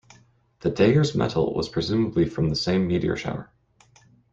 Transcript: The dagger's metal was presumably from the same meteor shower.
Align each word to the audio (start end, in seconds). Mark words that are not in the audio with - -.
The 0.61 0.71
dagger's 0.71 1.13
metal 1.13 1.53
was 1.53 1.69
presumably 1.69 2.25
from 2.25 2.49
the 2.49 2.55
same 2.55 2.87
meteor 2.87 3.15
shower. 3.15 3.51